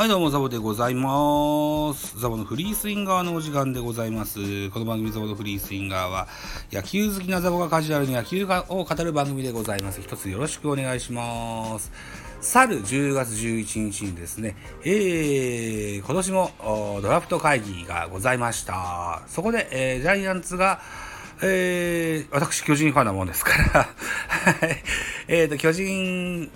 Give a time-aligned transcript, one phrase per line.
[0.00, 2.18] はい、どうも、ザボでございます。
[2.18, 4.70] ザボのフリースインガーのお時間でございます。
[4.70, 6.26] この番組、ザボのフリースインガーは、
[6.72, 10.00] 野球好きなザボがカジュアルに野球を語る番組でございます。
[10.00, 11.92] 一つよろしくお願いします。
[12.40, 16.50] 去る10月11日にですね、えー、今年も
[17.02, 19.20] ドラフト会議がございました。
[19.26, 20.80] そこで、えージャイアンツが、
[21.42, 23.88] えー、私、巨人ファンなもんですから、
[24.28, 24.82] はい。
[25.28, 26.50] えっ、と、巨人、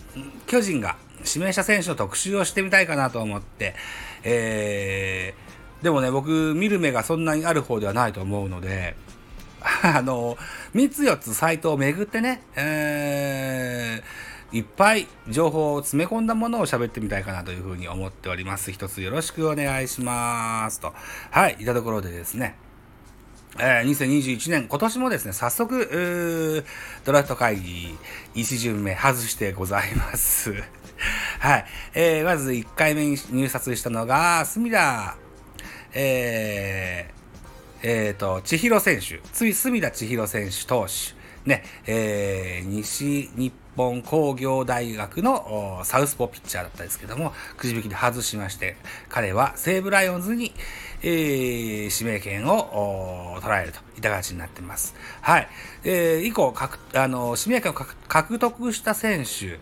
[0.46, 3.74] 巨人が指名した選手の特集をしてみたいかなと思って、
[4.22, 8.96] えー、でもね、僕、見る目がそんなにある方ではないと思うので、
[9.82, 10.36] あの、
[10.74, 18.72] 3つ4つサイトを巡ってね、えー、いっぱい情報を詰め込んだものを喋ってみたいかなというふうに思っております。
[18.72, 20.80] 一つよろしくお願いします。
[20.80, 20.94] と。
[21.30, 22.56] はい、いたところでですね、
[23.58, 26.64] えー、2021年、今年もですね、早速、
[27.04, 27.96] ドラフト会議、
[28.34, 30.83] 1巡目外してございます。
[31.40, 31.64] はい。
[31.94, 35.16] えー、まず1回目に入札したのが、隅田、
[35.92, 37.14] えー、
[37.82, 41.14] えー、と、千尋選手、つい隅田千尋選手投手、
[41.48, 48.76] ね、えー、西日本工業大学のサウスポーピッチャーだったんですけども、くじ引きで外しまして、
[49.08, 50.54] 彼は西武ライオンズに、
[51.06, 54.94] えー、指名権を捉えるといった形になっています。
[55.20, 55.48] はい。
[55.84, 59.58] えー、以降、かくあの指名権を獲得した選手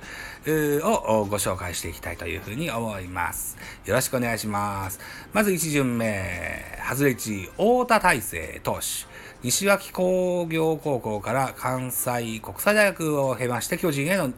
[0.84, 3.57] をご紹介していきたいというふうに思います。
[3.84, 5.01] よろしくお願いします。
[5.33, 9.11] まず1巡目、外れ1、太田大成投手。
[9.43, 14.33] 西脇工業高校から関西国際大学を経まして巨人への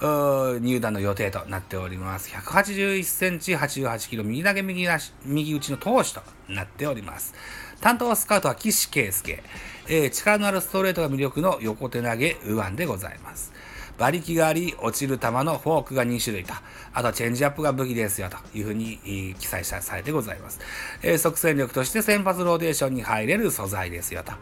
[0.00, 2.30] 入団の予定となっております。
[2.30, 7.34] 181センチ、88キロ、右投げ右なし右打ちの投手となっております。
[7.80, 9.42] 担当スカウトは岸圭介、
[9.88, 13.52] えー力のあるストレートが魅力の横手投げ右腕でございます。
[13.98, 16.54] 馬力があり、落ちる球のフォークが2種類と、
[16.92, 20.60] あとチェンジアップが武器ですよというふうに記載されてございます。
[21.02, 24.32] えー即戦力として先発ローテーションに入れる素材ですよと。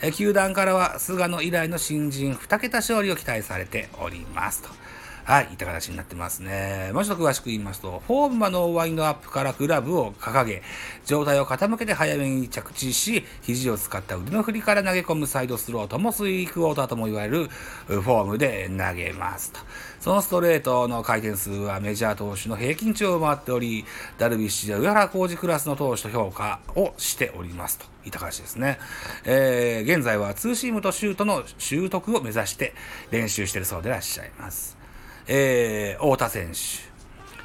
[0.00, 4.83] えー球団からは菅野以来の新人2桁勝利を期待されておりますと。
[5.24, 6.90] はい、いった形になってますね。
[6.92, 10.62] もうちょっと詳しく言いますと、フォームはワインドアップからグラブを掲げ、
[11.06, 17.48] 上体を傾けて早めに着地し、肘を使った腕の振りから投げ込むサイドスローともスイークウォーターとも言われる
[17.86, 19.60] フォームで投げますと。
[19.98, 23.86] そのストレートの回転数はメジャー投手の平均値を回っており、
[24.18, 28.78] ダルビッシュや上原浩二クラスの投手と評価をしておりますといった形ですね。
[29.24, 32.74] えー現在はツーシームとシュートの習得を目指して
[33.10, 34.83] 練習しているそうでいらっしゃいます。
[35.26, 36.94] えー、太田選手。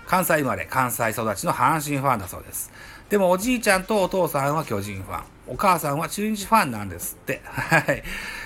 [0.08, 2.72] 関西生まれ、関西育ちの阪神ファンだそうです。
[3.10, 5.24] でもおじいちゃんとお父さんは巨人ファン。
[5.48, 7.42] お母さんは中日ファンなんですって。
[7.46, 8.04] はい。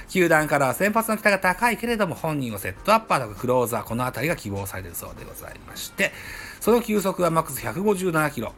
[0.10, 6.12] 球団からは先発の期待が高いけれども、本人をセットアッパーとかクローザー、この辺りが希望されているそうでございまして、
[6.60, 8.54] その球速はマックス157キロ。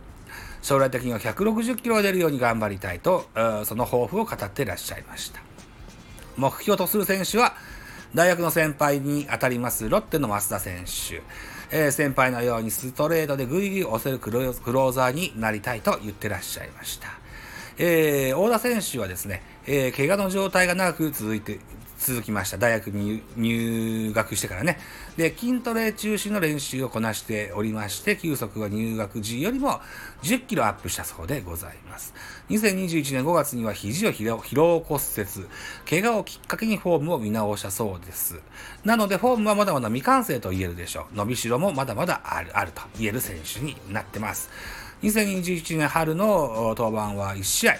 [0.62, 3.30] 将来的には160キロが出るように頑張りたいと、
[3.66, 5.40] その抱負を語っていらっしゃいました。
[6.38, 7.56] 目標とする選手は、
[8.16, 11.22] 大学の先輩に当たりますロッテの増田選手。
[11.70, 17.10] えー先輩のようにストレートでぐいぐい押せるクローザーになりたいと言ってらっしゃいました。
[17.78, 21.60] えー、大田選手はですね、えー怪我の状態が長く続いて、
[22.06, 22.60] 続きました。
[22.60, 24.78] 大学に入学してからね。
[25.18, 29.80] で、筋トレ中心の練習をこなしておりまして、球速は入学時よりも
[30.22, 32.14] 10キロアップしたそうでございます。
[32.52, 35.48] 2021年5月には肘を疲労疲労骨折、
[35.90, 38.40] 怪我をきっかけにフォームを見直したそうです。
[38.84, 41.16] なので、フォームはまだまだ未完成と言えるでしょう。
[41.18, 44.52] 伸びしろもまだまだあるあると言える選手になってます。
[45.02, 47.74] 2021年春の登板は1試合、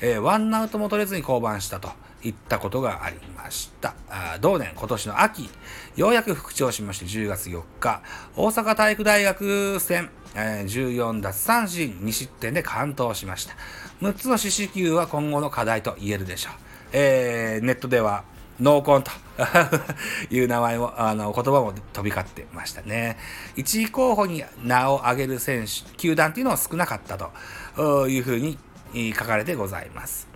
[0.00, 1.90] えーワンアウトも取れずに降板したと
[2.22, 3.94] いったことがありました。
[4.40, 5.48] 同年、今年の秋、
[5.96, 8.02] ようやく復調しまして10月4日、
[8.36, 13.54] 大阪体育大学戦、えー14奪三振2失点で完投しました。
[14.02, 16.52] 6つの四死球は今後の課題と言えるでしょう。
[16.92, 18.24] えーネットでは、
[18.60, 19.10] ノーコンと
[20.34, 23.18] いう名前も、あの、言葉も飛び交ってましたね。
[23.56, 28.58] 1位候補に名を挙げる選手、球団っていうのは少なかったというふうに
[29.14, 30.35] 書かれてございます。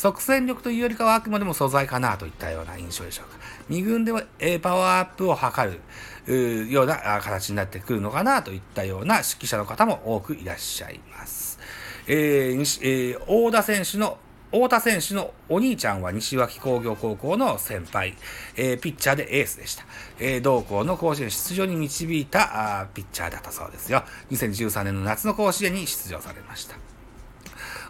[0.00, 3.38] 即戦力というよりかはあくまでも素材かなといったような印象でしょうか。
[3.68, 11.58] 2軍では、えパワーアップを図るような形になってくるのかなといったような指揮者の方も多くいらっしゃいます。
[12.06, 14.16] えーえー大田選手の
[14.52, 18.16] 太田選手のお兄ちゃんは西脇工業高校の先輩、
[18.56, 19.84] えーピッチャーでエースでした。
[20.18, 24.02] えー同校の甲子園出場に導いたあピッチャーだったそうですよ。
[24.30, 26.76] 2013年の夏の甲子園に出場されました。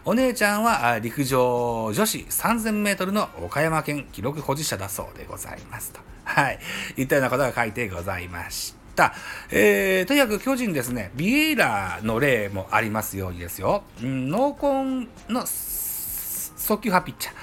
[0.03, 5.99] お姉ちゃんは陸上女子3000メートルの岡山県記録保持者だそうでございますと。
[6.23, 6.59] はい。
[6.97, 9.13] いったようなことが書いてございました。
[9.51, 17.35] えー、とにかく巨人ですね、ビエイラの例もありますようにですよ、うん、濃紺の速球派ピッチャー。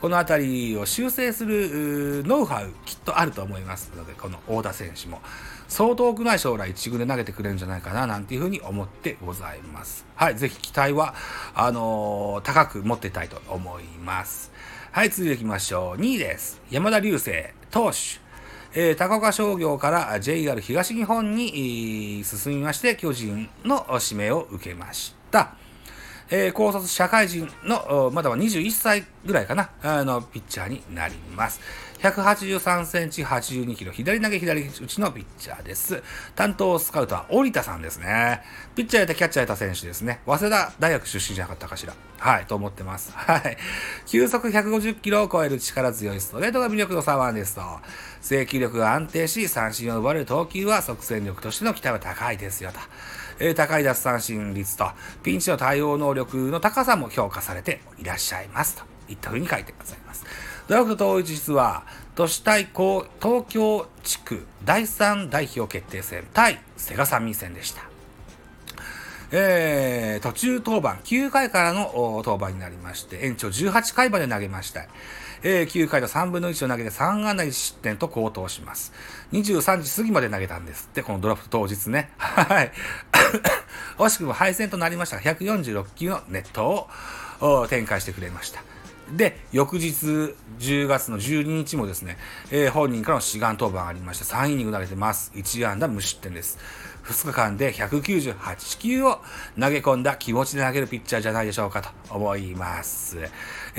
[0.00, 5.20] この辺りを修正するノウハウきっとあると思いますので、この大田選手も
[5.68, 10.06] 相当遠くない将来一軍で投げてくれるんじゃないかななんていうふうに思ってございます。
[10.14, 11.14] はい、ぜひ期待は、
[11.54, 14.52] あのー、高く持ってたいと思います。
[14.92, 16.00] はい、続いていきましょう。
[16.00, 16.60] 2位です。
[16.70, 17.32] 山田流星、
[17.70, 18.24] 投手。
[18.78, 25.56] えー、高岡商業から JR 東日本に進みまして、巨人の指名を受けました。
[26.28, 31.60] えー、高卒社会人の、まだは21歳ぐらいかな、あの、ピッチャーになります。
[32.00, 36.02] 183センチ、82キロ、左投げ左打ちのピッチャーです。
[36.34, 38.42] 担当スカウトは織田さんですね。
[38.74, 40.20] ピッチャーやったキャッチャーやった選手ですね。
[40.26, 41.94] 早稲田大学出身じゃなかったかしら。
[42.18, 43.12] はい、と思ってます。
[43.14, 43.56] はい。
[44.06, 47.62] 球速150キロを超える力強いストレートが魅力の左腕ですと。
[48.20, 52.78] 制球力が安定し、三振を奪われる投球は即戦力としての期待は高いですよと。
[53.38, 54.90] えー、高い奪三振率と、
[55.22, 58.96] ピンチの対応能力の高さも評価されていらっしゃいますと。
[59.08, 60.24] いったふうに書いてございます。
[60.68, 61.84] ドラフト当日は、
[62.16, 67.82] 都市対抗東京地区第3代表決定戦対セガサミ戦でした。
[69.30, 71.92] えー、途中登板、9回からの
[72.24, 74.86] 登板になりまして、延長18回まで投げました。
[75.44, 78.92] えー、9回と3分の1を投げて3安打1失点と高騰します。
[79.32, 82.10] 23時過ぎまで投げたんですって、このドラフト当日ね。
[82.18, 82.72] はい。
[83.98, 86.88] 惜しくも敗戦となりましたが、146球のネット
[87.40, 88.64] を展開してくれました。
[89.12, 92.18] で、翌日、10月の12日もですね、
[92.50, 95.32] えー、本人からの志願登板ありまして、3イニング投げてます。
[95.34, 96.58] 1安打無失点です。
[97.04, 99.20] 2日間で198球を
[99.58, 103.18] 投げ込んだ気持ちで投げるピッチャーじゃないでしょうかと思います。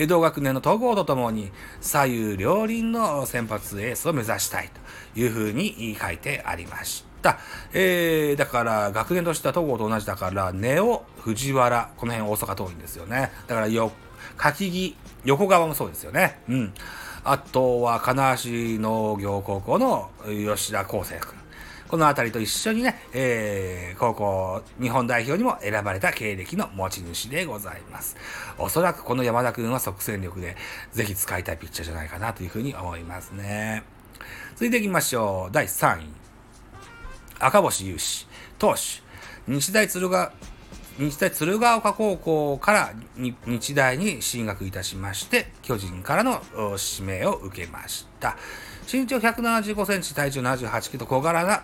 [0.08, 1.52] 同学年の戸郷とともに
[1.82, 4.70] 左右両輪の先発エースを目指したい
[5.14, 7.40] というふうに書いてありました。
[7.74, 13.32] えー、だから学年としては戸郷と同じだから、根尾、藤原、この辺大阪桐蔭ですよね。
[13.48, 13.92] だからよ、
[14.38, 14.96] 柿木、
[15.26, 16.40] 横川もそうですよね。
[16.50, 16.74] うん。
[17.24, 21.38] あとは金足農業高校の吉田康生君。
[21.88, 28.18] この辺りと一緒にね、えー、高校日本代表にも選ばれた経歴の持ち主でございます。
[28.58, 30.58] おそらくこの山田君は即戦力で
[30.92, 33.84] ぜひ使いたいピッチャーじゃないかなというふうに思いますね。
[34.56, 35.54] 続いていきましょう。
[35.54, 36.10] 第3位。
[37.40, 38.28] 赤星雄志、
[38.60, 39.08] 投手。
[39.48, 40.34] 日大鶴ヶ
[41.00, 42.94] 日大鶴ヶ丘高校から
[43.46, 46.42] 日大に進学いたしまして、巨人からの
[47.00, 48.36] 指名を受けました。
[48.92, 51.64] 身長175センチ、体重78キロ、小柄な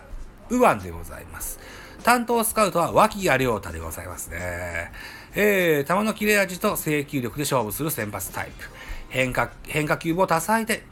[0.50, 1.58] 右腕でございます。
[2.04, 4.92] 担当スカウトは脇谷亮太でございますね。
[5.34, 8.66] えー、球の切れ味と制球力で勝負する先発タイプ。
[9.08, 10.84] 変化、変化球を多彩で、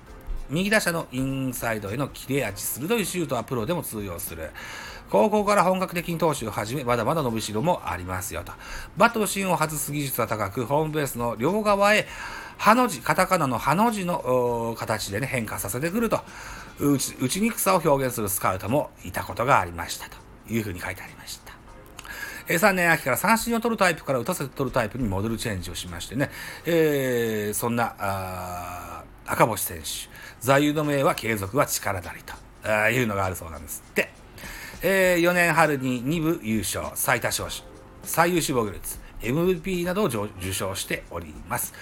[0.51, 4.51] 右打者のインサイドへの切れ味鋭いシュートはプロでも通用する。
[5.13, 8.53] 高校から本格的に投手を始め、まだまだ伸びしろもありますよと。
[8.97, 12.07] バットの芯を外す技術は高く、ホームベースの両側へ、
[12.57, 16.21] ハの字、カタカナのハの字の形でね、変化させてくると。
[16.81, 20.17] 打ち打ちにくさを表現するスカウトもいたことがありましたと
[20.51, 21.53] いうふうに書いてありました。
[22.49, 26.31] 3年秋から三振を取るタイプから打たせて取るタイプにモデルチェンジをしましてね、
[26.65, 29.85] えー、そんな赤星選手、
[30.41, 34.22] 座右の銘は継続は力なりというのがあるそうなんですって。
[34.85, 37.63] えー、4年春に2部優勝、最多勝手、
[38.03, 41.73] 最優秀防御率、MVP などを受賞しております。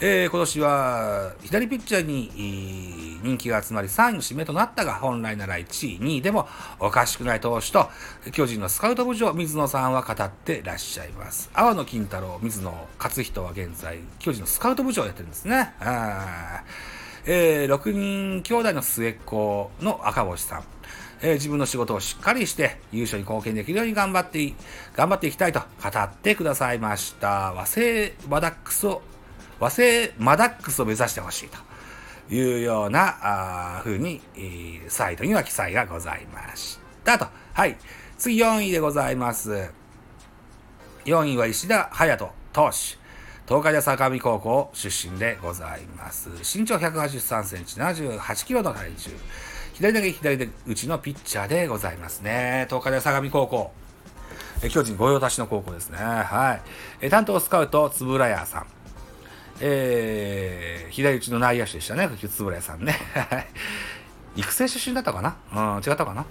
[0.00, 6.48] えー、今年は左ピッチャーに人気が集まり3位の指名となったが、本来なら1位、2位でも
[6.80, 7.88] おかしくない投手と、
[8.32, 11.50] 巨人のスカウト部長、水野さんは語ってらっしゃいます。
[11.54, 15.74] 阿野金太郎、水野勝人は現在、巨人のスカウト部長をやってるんですね。
[15.78, 16.64] あ
[17.24, 20.77] えー、6人兄弟の末っ子の赤星さん。
[21.20, 24.52] えー、自分の仕事をしっかりして優勝に貢献できるように頑張って、
[24.94, 27.52] 頑張っていきたいと語ってくださいました。
[27.52, 29.02] 和製マダックスを、
[29.60, 31.48] 和製マダックスを目指してほしい
[32.28, 37.26] というような、あ風に、えー、サイトには記載がございましたと。
[37.52, 37.76] はい。
[38.16, 39.70] 次4位でございます。
[41.04, 42.98] 4位は石田隼人投手。
[43.48, 46.28] 東海大相模高校出身でございます。
[46.42, 49.10] 身長183センチ、78キロの体重。
[49.78, 52.66] 左投げ左で打ちのピッチャーでございますね。
[52.68, 53.72] 東海大相模高校。
[54.60, 55.98] え巨人御用達の高校ですね。
[55.98, 57.06] はい。
[57.06, 58.66] え担当スカウト、円谷さん。
[59.60, 62.08] えー、左打ちの内野手でしたね。
[62.10, 62.96] 円谷さんね。
[64.34, 65.76] 育成出身だったかな？
[65.76, 66.26] うん、違ったかな、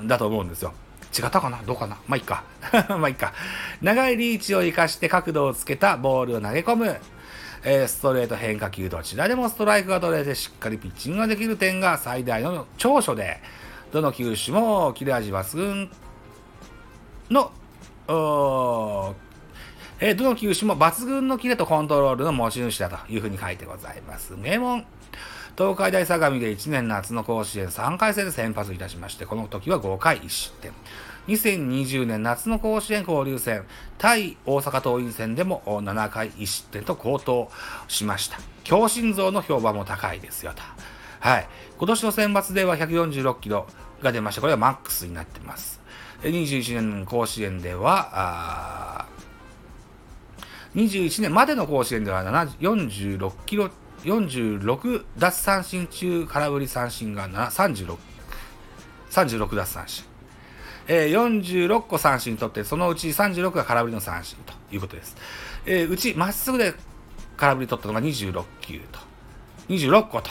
[0.00, 0.74] うん、だと思うんですよ。
[1.18, 1.62] 違ったかな？
[1.66, 1.96] どうかな？
[2.06, 2.44] まあ、いっか。
[2.98, 3.32] まあ、いっか。
[3.80, 7.00] 長いリーチを生かして角度をつけたボールを投げ込む。
[7.64, 13.38] えー、ストレート変化球どちらでもストライクが取れてしっかりピッチングができる点が最大の長所で、
[13.90, 15.90] どの球種も切れ味抜群
[17.30, 17.52] の、
[20.00, 24.34] えー、どの球種も抜群のキレとコントロールの持ち主だというふうに書いてございます。
[24.36, 24.84] 名門、
[25.56, 30.72] 東海大相模で1年夏の甲子園3回戦で先発いたしまして、この時は5回1失点。
[31.28, 33.64] 2020年夏の甲子園交流戦、
[33.98, 37.50] 対大阪桐蔭戦でも7回1失点と好投
[37.88, 38.38] しました。
[38.64, 40.62] 強心臓の評判も高いですよと。
[41.20, 41.48] はい。
[41.78, 43.66] 今年の選抜では146キロ
[44.02, 44.42] が出ました。
[44.42, 45.80] これはマックスになっています。
[46.22, 49.06] 21年甲子園では、
[50.74, 53.70] 21年までの甲子園では46キロ、
[54.02, 57.96] 46奪三振中、空振り三振が36、
[59.10, 60.13] 36奪三振。
[60.86, 65.16] えー、46個三振取って、そのうち36が空振りの三振ということです。
[65.66, 66.74] えー、うちまっすぐで
[67.36, 69.00] 空振り取ったのが26球と、
[69.68, 70.30] 26個と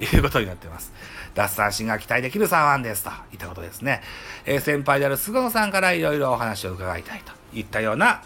[0.00, 0.92] いうことになっています。
[1.34, 4.02] 奪三振が期待できる3案ですといったことですね。
[4.44, 8.22] えー、先輩である菅野さんからいろいろお話を伺いたいといったような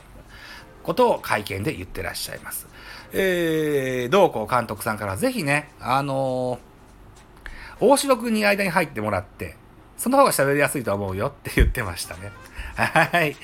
[0.82, 2.66] ことを会見で言ってらっしゃいます。
[3.12, 9.56] えー、同校監督さんからぜひね、あのー、大城君に間に入ってもらって、
[10.02, 12.32] その方が喋りやすいと思うよって言ってましたね。
[12.74, 13.36] はい。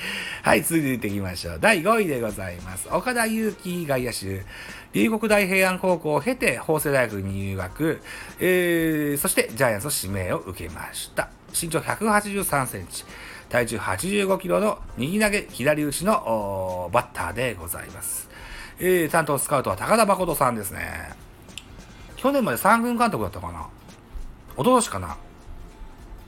[0.42, 1.58] はい、続いていきましょう。
[1.60, 2.88] 第5位でございます。
[2.90, 4.44] 岡田祐希外野手。
[4.92, 8.02] 龍谷大平安高校を経て、法政大学に入学。
[8.40, 11.28] えー、そしてジャイアンツの指名を受けました。
[11.52, 13.04] 身長183センチ。
[13.48, 18.28] 体重85キロの右投げ左打ちのバッターでございます。
[18.80, 21.12] えー、担当スカウトは高田誠さんですね。
[22.16, 23.68] 去年まで三軍監督だったかな？
[24.56, 25.16] おととしかな？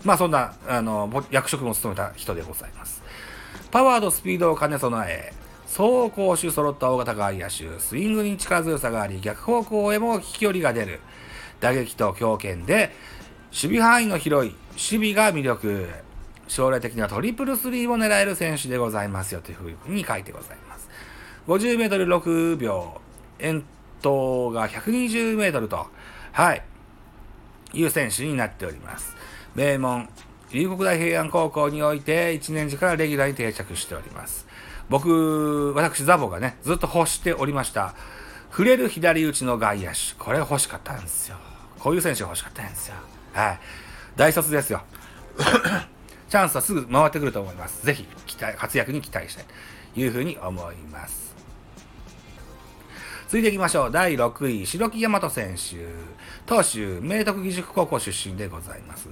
[0.04, 3.02] まあそんな、あの、役職も務めた人でございます。
[3.70, 5.32] パワーとスピードを兼ね備え、
[5.66, 11.00] 走攻守揃った大型外野手、スイングに力強さがあり、逆方向へも飛距離が出る。
[11.60, 12.90] 打撃と強肩で、
[13.52, 15.88] 守備範囲の広い、守備が魅力。
[16.48, 20.88] 将来的にはトリプルスリーを狙える選手でございますよというふうに書いてございます。
[21.46, 23.00] 50メートル6秒、
[23.38, 23.62] 遠
[24.02, 25.86] 投が120メートルと、
[26.32, 26.62] はい、
[27.72, 29.14] いう選手になっております。
[29.54, 30.08] 名門、
[30.52, 34.46] 龍谷大平安高校において1年時からレギュラーに定着しております。
[34.88, 37.94] 僕、私ザボがね、ずっと欲しておりました。
[38.50, 40.14] 触れる左打ちの外野手。
[40.18, 41.36] これ欲しかったんですよ。
[41.78, 42.96] こういう選手が欲しかったんですよ。
[43.32, 43.60] はい。
[44.16, 44.82] 大卒ですよ。
[46.28, 47.86] チャンスはすぐ回ってくると思います。
[47.86, 49.44] ぜひ、期待、活躍に期待したい
[49.94, 51.29] というふうに思います。
[53.30, 53.90] 続いていきましょう。
[53.92, 55.76] 第6位、白木大和選手。
[56.46, 59.08] 投手、明徳義塾高校出身でございます。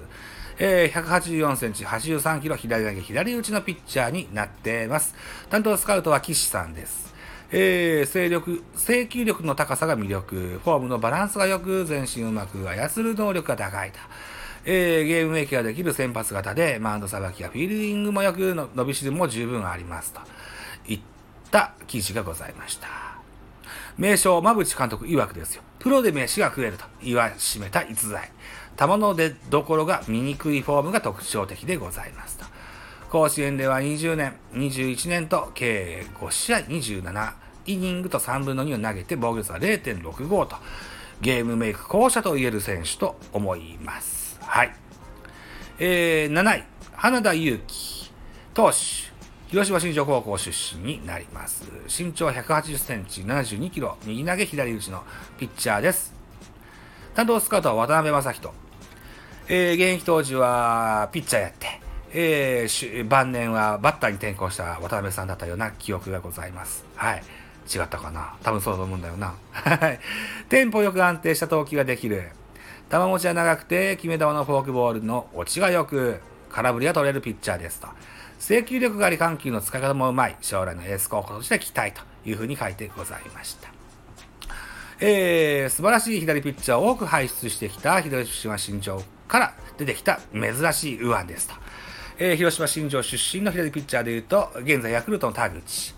[0.58, 5.14] えー、184センチ、83キロ、左投げ、左打ちのピッチャーになっています。
[5.50, 7.14] 担当スカウトは岸さんです。
[7.52, 10.34] えー、制力、制球力の高さが魅力、
[10.64, 14.00] フォームのバランスが良く、全身うまく操る能力が高いと。
[14.64, 20.20] えー、ゲームメイキができる先発型で、マウンドさばきやフィールディングもよく、伸びしろも十分ありますと。
[20.88, 21.00] いっ
[21.52, 23.07] た記事がございました。
[23.98, 25.62] 名称、馬淵監督曰くですよ。
[25.80, 28.30] プロで飯が食えると言わしめた逸材。
[28.78, 32.44] 球の出どころが醜いフォームが特徴的でございますと。
[33.10, 37.32] 甲子園では20年、21年と計5試合27
[37.66, 40.56] イニングと3分の2を投げて防御率は0.65と
[41.20, 44.38] ゲームメイク校舎と言える選手と思います。
[44.42, 44.72] はい。
[45.80, 46.64] えー、7位、
[46.94, 48.12] 花田祐希
[48.54, 49.07] 投手。
[49.48, 51.64] 広島新庄高校出身になります。
[51.88, 55.02] 身長180センチ、72キロ、右投げ左打ちの
[55.38, 56.12] ピッチャーです。
[57.14, 58.52] 担当スカウトは渡辺正人。
[59.48, 61.80] えー、現役当時はピッチャーやって、
[62.12, 66.84] えー、晩年はバッターに転向した渡辺さんだったような記憶がございます。
[66.94, 67.22] はい。
[67.74, 68.34] 違ったかな？
[68.42, 69.32] 多分そうと思うんだよな。
[69.52, 69.98] はい。
[70.50, 72.28] テンポよく安定した投球ができる。
[72.90, 77.88] 球持ちは長くて、決め球のフォークボールの落ちが良く、空振りが取れるピッチャーですと。
[78.38, 83.68] 制球力があり緩急の使い方もうまい将来のエース候補として期待というふうに書いてございました。
[85.00, 91.54] えー、素晴らしい左ピッチャーを多く輩出してきた広島新庄から出てきた珍しい右腕ですと。
[92.18, 95.94] えー、広島新庄出身の左ピッチャーでいうと、現在ヤクルトの田口、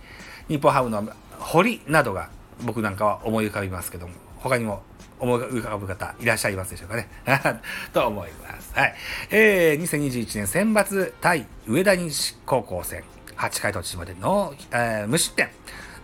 [0.49, 1.03] 日本ハムの
[1.39, 2.29] 堀などが
[2.63, 4.83] 僕なんかは思い浮かびますけども、他にも
[5.21, 7.09] 思い浮かぶ方いらっしゃいますでしょうかね。
[7.93, 8.73] と思います。
[8.75, 8.95] はい。
[9.31, 13.05] えー、2021年選抜対上田西高校戦、
[13.37, 15.49] 8回途中までの、えー、無失点。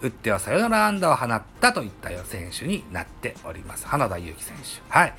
[0.02, 3.86] 打ってはサヨナラ安打を放ったといったよ選手になっております。
[3.86, 4.92] 花田祐希選手。
[4.92, 5.14] はい。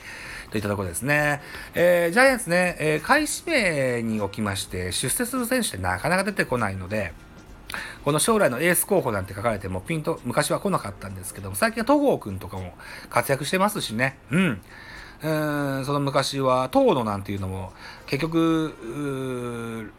[0.52, 1.42] といったところですね。
[1.74, 7.14] えー、ジャイアンツね、えー、開始名におきまして、出世する選手ってなかなか出てこないので、
[8.04, 12.74] この将来のエース候補なんて書かれてもピンと昔は来なかったんですけども、最近は戸郷くんとかも
[13.10, 14.18] 活躍してますしね。
[14.32, 14.62] うん。
[15.22, 17.74] えー、その昔は、東野なんていうのも、
[18.06, 19.92] 結局、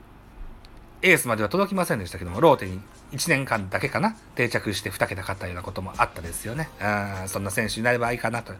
[1.03, 2.81] エースまでは届きませんでしたけども、ローテに
[3.13, 6.69] 1年間だけかな、定着して2桁勝ったようなこともあったですよね。
[6.81, 8.55] うんそんな選手になればいいかなと、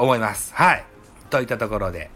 [0.00, 0.54] 思います。
[0.54, 0.84] はい。
[1.28, 2.10] といったところで、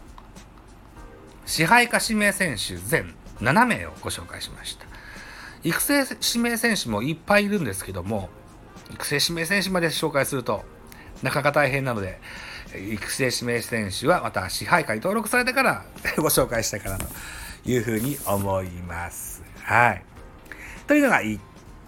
[1.46, 4.86] 支配下指名選手全7名をご紹介しました。
[5.62, 6.04] 育成
[6.34, 8.30] 指名選手もいっぱいいるんですけども、
[8.92, 10.64] 育成指名選手まで紹介すると
[11.22, 12.18] なかなか大変なので、
[12.92, 15.84] 育成指名選手はまた支配下に登録されてから
[16.16, 17.06] ご紹介したいかなと
[17.64, 19.42] いうふうに思います。
[19.62, 20.02] はい。
[20.86, 21.38] というのが1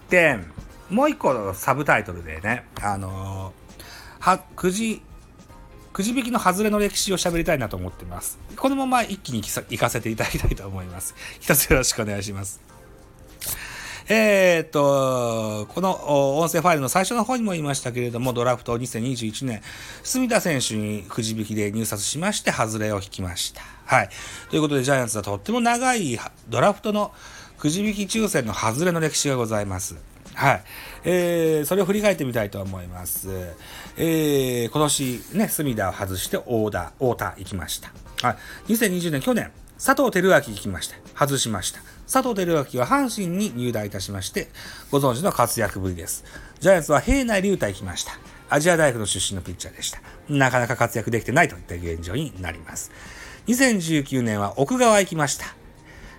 [0.09, 0.51] 点。
[0.89, 5.01] もう1個サブタイトルでね、あのー、は、くじ、
[5.93, 8.39] くじ引きの外れの歴史を喋りたいなと思ってます。
[8.57, 11.13] このまま一気に行かせていただきたいと思います。
[11.39, 12.61] 一つよろしくお願いします。
[14.09, 19.61] えー、っと、この音声ファイルの最初の方にも言いましたけれども、ドラフト2021年、
[20.03, 23.61] 住田選手にくじ引きで入札しまして、外れを引きました。
[23.85, 24.09] はい。
[24.49, 26.19] ということで、ジャイアンツはとっても長い
[26.49, 27.13] ドラフトの
[27.57, 30.12] くじ引き抽選の外れの歴史がございます。
[30.35, 30.63] はい。
[31.05, 33.29] えー、それを振り返ってみたいと思います。
[33.97, 37.91] えー、今年ね、隅田を外して大田、大田行きました。
[38.27, 38.35] は
[38.67, 38.71] い。
[38.73, 39.51] 2020年、去年、
[39.83, 40.95] 佐藤輝明行きました。
[41.15, 41.79] 外しました。
[42.11, 44.49] 佐藤輝明は阪神に入団いたしまして、
[44.91, 46.23] ご存知の活躍ぶりです。
[46.59, 48.13] ジャイアンツは平内龍太行きました。
[48.49, 49.99] アジア大学の出身のピッチャーでした。
[50.29, 52.91] なかなか活躍できてないといった現状になります。
[53.47, 55.45] 2019年は奥川行きました。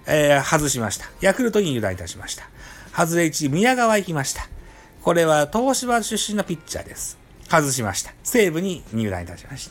[0.06, 1.06] えー、外しました。
[1.21, 2.49] ヤクルトに入団いたしました。
[2.95, 4.49] 外れ1、宮川行きました。
[5.03, 7.19] これは東芝出身のピッチャーです。
[7.49, 8.15] 外しました。
[8.23, 9.69] 西武に入団いたしまし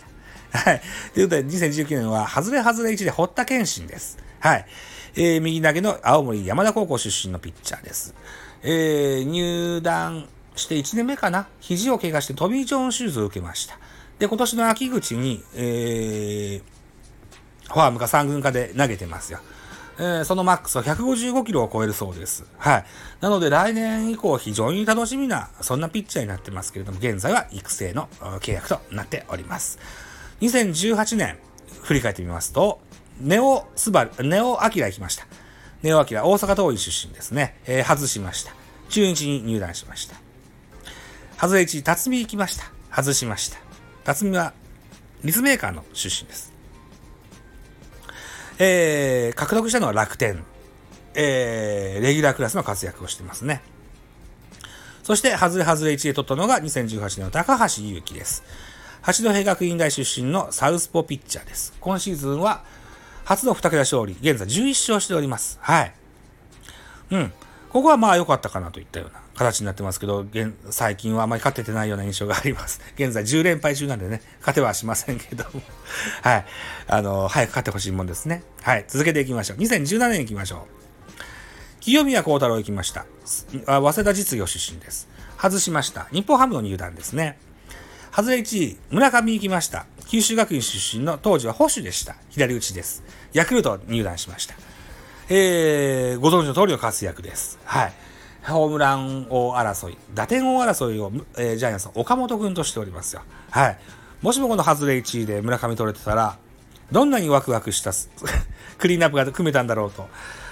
[0.51, 0.59] た。
[0.59, 0.81] はい。
[1.13, 4.17] ということで、2019年は、外れ外れ1で堀田健信です。
[4.41, 4.65] はい。
[5.15, 8.13] えー、右投げの青森山田高校出身のピッチャーです。
[8.61, 13.79] えー、入団して1年目かな肘を怪我してトミー・ジョン手術を受けました。
[14.19, 19.39] で、今年の秋口に、えー、ファームか3軍かで投げてますよ。
[19.97, 22.45] えー、そのマックスは155キロを超えるそうです。
[22.57, 22.85] はい。
[23.21, 28.07] なので来年以降非常に楽しみな、そんなピッチャーになってますけれども、現在は育成の
[28.39, 29.79] 契約となっております。
[30.41, 31.37] 2018年、
[31.83, 32.79] 振り返ってみますと、
[33.19, 35.25] ネオスバル、ネオアキラ行きました。
[35.83, 37.59] ネオアキラ、大阪桐蔭出身ですね。
[37.65, 38.53] えー、外しました。
[38.89, 40.15] 中日に入団しました。
[41.39, 42.65] 外れ1、辰巳行きました。
[42.95, 43.57] 外しました。
[44.05, 44.53] 辰巳は、
[45.23, 46.52] 立メーカーの出身です。
[48.59, 50.43] えー、獲得したのは楽天。
[51.15, 53.61] えー、レギュラークラスの活躍をしてますね。
[55.03, 58.43] そして、外れ外れ1で取ったのが2018年の高橋祐希です。
[59.01, 61.73] 八戸学院大出身のサウスポピッチャーです。
[61.81, 62.63] 今シーズンは
[63.25, 65.59] 初の2桁勝利、現在11勝しております。
[65.61, 65.93] はい。
[67.11, 67.33] うん。
[67.73, 72.79] ここはまあ良かったかなといったような形になってますけど、現最近はあまり勝ててないような印象があります。
[72.95, 75.63] 現在10連敗中なんでね、勝てはしませんけども。
[76.21, 76.45] はい。
[76.87, 78.43] あの、早く勝ってほしいもんですね。
[78.61, 78.85] はい。
[78.87, 79.57] 続けていきましょう。
[79.57, 81.81] 2017年行きましょう。
[81.81, 83.07] 清宮幸太郎行きました。
[83.65, 85.07] 早稲田実業出身です。
[85.41, 86.07] 外しました。
[86.11, 87.39] 日本ハムの入団ですね。
[88.15, 89.87] 外れ1位、村上行きました。
[90.07, 92.17] 九州学院出身の当時は保守でした。
[92.29, 93.01] 左打ちです。
[93.33, 94.53] ヤクルト入団しました。
[95.29, 97.59] えー、ご存知の通りの活躍です。
[97.65, 97.93] はい。
[98.45, 103.21] ホームラン王争い、打点王争いを、えー、ジャイアンツの岡本君としておりますよ。
[103.51, 103.79] はい。
[104.21, 106.37] もしもこの外れ1位で村上取れてたら、
[106.91, 107.91] どんなにワクワクした
[108.77, 110.09] クリーンアップが組めたんだろうと、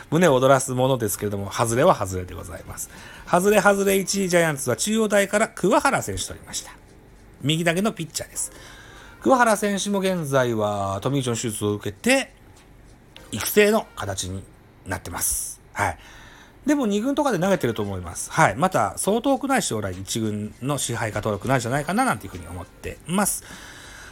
[0.10, 2.90] 胸を躍らすものですけれども、外れは外れでございます。
[3.30, 6.72] 外れ外れ1位ジャイアンツは中央大から桑原選手取りました。
[7.42, 8.52] 右投げのピッチャーです。
[9.22, 12.34] 桑原選手も現在はトミー・ジョン手術を受けて、
[13.32, 14.44] 育成の形に
[14.86, 15.62] なってます。
[15.74, 15.98] はい。
[16.66, 18.32] でも2軍とかで投げてると思います。
[18.32, 18.56] はい。
[18.56, 23.44] また、相当くない将来1軍の支配下登録ないんじゃないかななんていうふうに思ってます。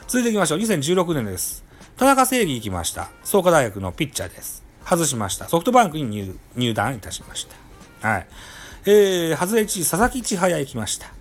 [0.07, 0.59] 続いていきましょう。
[0.59, 1.63] 2016年です。
[1.97, 3.11] 田中正義行きました。
[3.23, 4.63] 創価大学のピッチャーです。
[4.83, 5.47] 外しました。
[5.47, 7.45] ソフトバンクに入団いたしまし
[8.01, 8.09] た。
[8.09, 8.27] はい。
[8.85, 11.11] えー、外れ1位、佐々木千早行きました。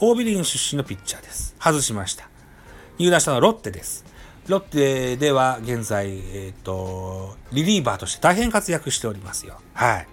[0.00, 1.54] オービリン出身のピッチャーです。
[1.60, 2.28] 外しました。
[2.98, 4.04] 入団したのはロッテです。
[4.48, 9.58] ロッテでは現在、えっ、ー、と、リリーバーとして大変活躍しておりますよ。
[9.72, 10.08] はい。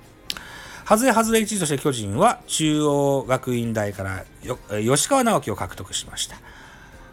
[0.87, 4.25] 外れ外れ1位として巨人は中央学院大から
[4.81, 6.37] 吉川直樹を獲得しました。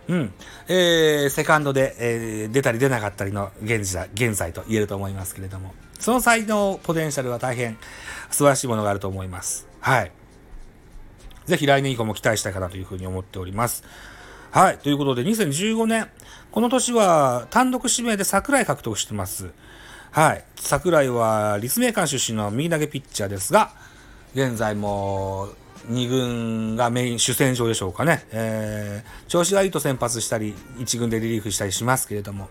[0.09, 0.33] うん。
[0.69, 7.79] えー、セカンドで、えー、出たり出なかったりの現在現在と言えると思いますけれども、その才能、ポテンシャルは大変
[8.31, 9.67] 素晴らしいものがあると思います。
[9.81, 10.13] はい。
[11.47, 13.85] ぜひ来年以降も期待したいかなというふうに思っております。
[14.51, 14.79] はい。
[14.79, 16.09] ということで、2015年、
[16.51, 19.51] この年は単独指名で桜井獲得してます。
[20.11, 20.45] はい。
[20.57, 23.73] 桜井は立命館出身の右投げピッチャーですが、
[24.35, 25.49] 現在も
[25.91, 28.27] 2軍がメイン主戦場でしょうかね。
[28.31, 32.49] えー、調子がいいと先発したり、1軍でリリーフしたりしますけれども、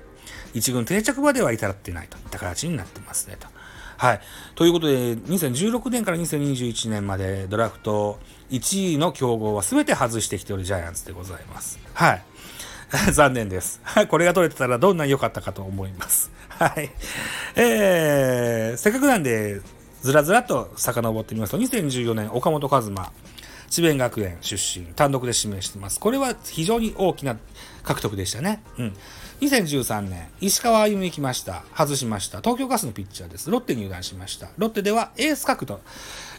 [0.53, 3.47] 1軍定着までは至ってないといった形になってますねと。
[3.97, 4.21] はい。
[4.53, 8.19] ということで、2016年から2021年までドラフト
[8.51, 11.79] 1位の競合は全て外してきておるジャイアンツでございます。
[11.93, 12.23] はい。
[13.11, 13.81] 残念です。
[14.07, 16.31] これが取れてたらどんなに良かったかと思います。
[16.49, 16.89] はい。
[17.55, 19.61] えー、せっかくなんで、
[20.01, 23.11] ずらずらと遡ってみますと、2014年、岡本和真、
[23.69, 25.99] 智弁学園出身、単独で指名してます。
[25.99, 27.35] これは非常に大きな
[27.83, 28.61] 獲得でしたね。
[28.77, 28.95] うん。
[29.41, 31.63] 2013年、石川歩み来ました。
[31.75, 32.39] 外しました。
[32.39, 33.51] 東京ガスのピッチャーです。
[33.51, 34.47] ロッテ入団しました。
[34.57, 35.81] ロッテではエース格と、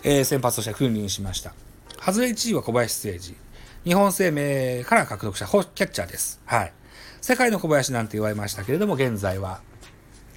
[0.03, 1.53] えー、先発として君臨しました。
[2.01, 3.37] 外れ1位は小林誠司。
[3.85, 6.41] 日本生命から獲得したキャッチャーです。
[6.47, 6.73] はい。
[7.21, 9.61] 世界の小林なんて言われましたけれども、現在は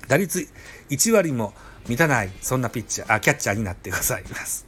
[0.08, 0.48] 打率
[0.90, 1.54] 1割も
[1.88, 4.66] 満たない、そんなピッチャー、あ、キャッチャーになってございます。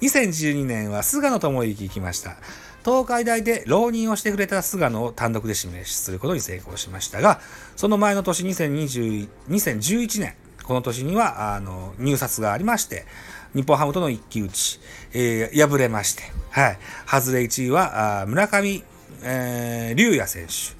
[0.00, 2.36] 2012年は菅野智之行きました。
[2.84, 7.40] 東海大で浪人をしてくれた菅野を単独で指名することに成功しましたが、
[7.76, 10.34] その前の年2020 2011年、
[10.64, 13.06] この年には、あの、入札がありまして、
[13.54, 14.80] 日本ハムとの一騎打ち、
[15.12, 16.78] えー、敗れまして、はい。
[17.06, 18.82] 外れ1位は、あ村上、
[19.22, 20.76] えー、龍也選手、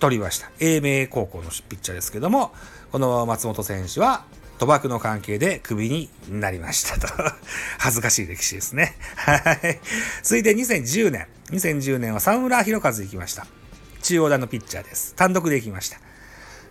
[0.00, 0.50] 取りました。
[0.58, 2.52] 英明高校のピッチャーですけども、
[2.92, 4.24] この松本選手は、
[4.58, 7.06] 賭博の関係でクビになりましたと。
[7.78, 8.96] 恥ずかしい歴史ですね。
[9.16, 9.80] はい。
[10.22, 11.26] 続いて2010年。
[11.50, 13.46] 2010年は沢村博和行きました。
[14.02, 15.14] 中央団のピッチャーです。
[15.14, 16.00] 単独で行きました。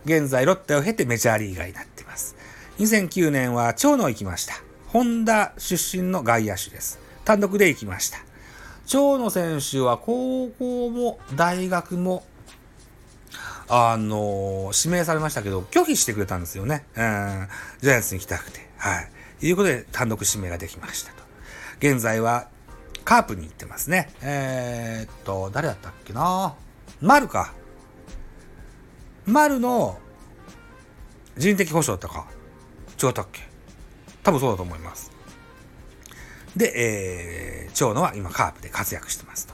[0.06, 2.36] 現在ロッテを経てメジャーリーガーになっています。
[2.80, 4.67] 2009年は長野行きました。
[4.98, 6.98] ホンダ出身の外野手です。
[7.24, 8.18] 単独で行きました。
[8.88, 12.26] 長野選手は高校も大学も
[13.70, 16.84] あの指名されましたけど、拒否してくれたんですよね。
[16.96, 17.48] うん。
[17.80, 18.68] ジャイアンツに来たくて。
[18.78, 19.12] はい。
[19.40, 21.18] ということで単独指名ができましたと。
[21.78, 22.48] 現在は、
[23.06, 24.12] カープに行ってますね。
[24.24, 26.56] えー、っと、誰だったっけな？
[27.02, 27.54] 丸か。
[29.28, 30.00] 丸の
[31.38, 32.26] 人的保障だったか。
[33.00, 33.46] 違ったっけ？
[34.28, 35.10] 多分そうだと思います。
[36.58, 39.54] で、えー、長野は今カープで活躍してますと。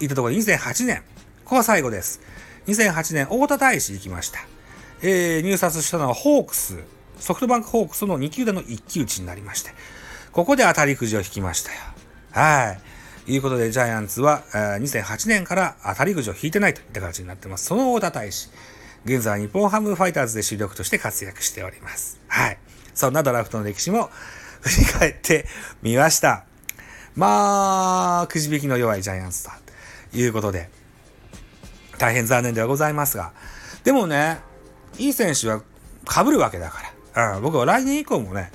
[0.00, 1.02] いったところで2008年。
[1.44, 2.22] ここは最後です。
[2.66, 4.38] 2008年、大田大使行きました。
[5.02, 6.82] えー、入札したのはホークス、
[7.18, 9.72] ソフトバンクホークスの2球団の一騎打ちになりまして、
[10.32, 11.76] ここで当たりくじを引きましたよ。
[12.30, 12.74] は
[13.26, 13.32] い。
[13.34, 17.66] いうことで、ジャイアンツは、2008年から当たりくじを引いてないといった形になってます。
[17.66, 18.48] その大田大使、
[19.04, 22.18] 現在は日本ハムファイターズで主力として活躍しております。
[22.28, 22.58] はい。
[22.96, 24.10] そんなドラフトの歴史も
[24.62, 25.46] 振り返って
[25.82, 26.44] みました。
[27.14, 29.50] まあ、くじ引きの弱いジャイアンツと
[30.16, 30.70] いうことで、
[31.98, 33.32] 大変残念ではございますが、
[33.84, 34.38] でもね、
[34.98, 35.62] いい選手は
[36.10, 36.80] 被るわけだか
[37.14, 38.50] ら、うん、僕は来年以降もね、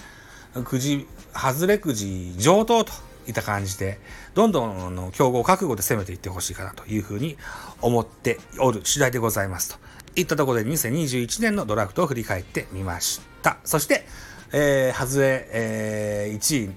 [0.66, 2.92] くじ、外れくじ上等と
[3.28, 4.00] いった感じで、
[4.34, 7.38] どんどんの競合覚悟で攻めていってほしいかなというふうに
[7.80, 9.78] 思っておる次第でございますと。
[10.16, 13.58] いったところで2021年のドラフトを振り返ってみました。
[13.64, 14.06] そして、
[14.52, 16.70] えー、外れ、えー、1位、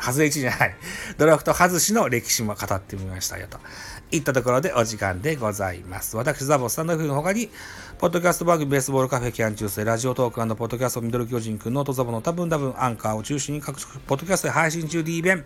[0.00, 0.76] 外れ1位じゃない、
[1.18, 3.58] ドラフト外しの歴史も語ってみましたよと。
[4.12, 6.16] いったところでお時間でございます。
[6.16, 7.48] 私、ザボスタンド F の他に、
[7.98, 15.44] ポッドキャスト番組ベースボールカフェキャン中世、ラジオトークポッドキャストミドル巨人くん、ノートザボの多分多分アンカーを中心に各種ポッドキャストで配信中 D 弁、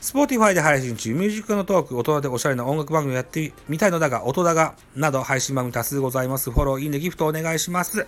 [0.00, 6.50] Spotify で配信中、ミュージックのトーク、大人でおしゃれな音楽番組をやってみたいのだが、音だが、など配信番組多数ございます。
[6.50, 8.06] フォロー、いいね、ギフトお願いします。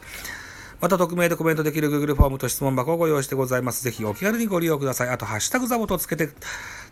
[0.83, 3.85] また、匿名でコメントできる Google フォームと質問箱をご用意してございます。
[3.85, 5.11] ぜひお気軽にご利用ください。
[5.11, 6.29] あと、ハッシュタグザボとつけて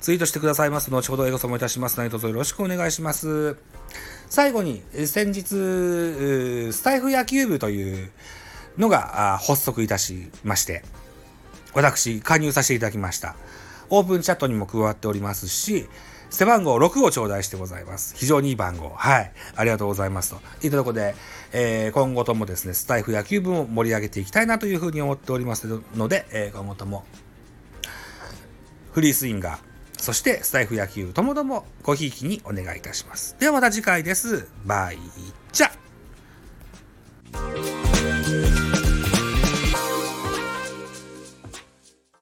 [0.00, 0.92] ツイートしてくださいます。
[0.92, 1.98] 後ほどエゴサもいたします。
[1.98, 3.56] 何卒よろしくお願いします。
[4.28, 5.42] 最後に、先日、
[6.72, 8.12] スタイフ野球部という
[8.78, 10.84] のが発足いたしまして、
[11.74, 13.34] 私、加入させていただきました。
[13.88, 15.88] オープンチャットにも加わっておりますし、
[16.30, 18.14] 背番号6を頂戴してございます。
[18.16, 18.90] 非常にいい番号。
[18.90, 19.32] はい。
[19.56, 20.40] ありがとうございますと。
[20.64, 21.14] いったところで、
[21.52, 27.04] えー、今後ともですね、スタイフ野球部も盛り上げていきたいなというふうに思っておりますので、えー、今後とも、
[28.92, 33.36] フリースインガー、そしてスタイフ野球ともどもごひいきにお願いいたします。
[33.38, 34.48] ではまた次回です。
[34.64, 34.98] バイ
[35.52, 35.70] チャ